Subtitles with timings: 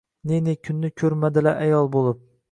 [0.29, 2.25] Ne ne kunni kurmadilar ayol bulib